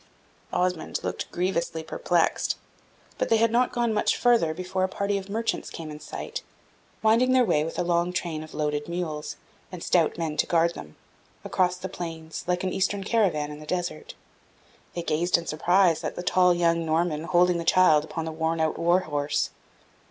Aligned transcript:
Osmond 0.51 0.99
looked 1.03 1.31
grievously 1.31 1.83
perplexed; 1.83 2.55
but 3.19 3.29
they 3.29 3.37
had 3.37 3.51
not 3.51 3.71
gone 3.71 3.93
much 3.93 4.17
further 4.17 4.51
before 4.51 4.83
a 4.83 4.89
party 4.89 5.15
of 5.15 5.29
merchants 5.29 5.69
came 5.69 5.91
in 5.91 5.99
sight, 5.99 6.41
winding 7.03 7.33
their 7.33 7.45
way 7.45 7.63
with 7.63 7.77
a 7.77 7.83
long 7.83 8.11
train 8.11 8.43
of 8.43 8.55
loaded 8.55 8.87
mules, 8.89 9.35
and 9.71 9.83
stout 9.83 10.17
men 10.17 10.37
to 10.37 10.47
guard 10.47 10.73
them, 10.73 10.95
across 11.43 11.77
the 11.77 11.87
plains, 11.87 12.43
like 12.47 12.63
an 12.63 12.73
eastern 12.73 13.03
caravan 13.03 13.51
in 13.51 13.59
the 13.59 13.65
desert. 13.67 14.15
They 14.95 15.03
gazed 15.03 15.37
in 15.37 15.45
surprise 15.45 16.03
at 16.03 16.15
the 16.15 16.23
tall 16.23 16.51
young 16.51 16.83
Norman 16.83 17.25
holding 17.25 17.59
the 17.59 17.63
child 17.63 18.03
upon 18.03 18.25
the 18.25 18.31
worn 18.31 18.59
out 18.59 18.79
war 18.79 19.01
horse. 19.01 19.51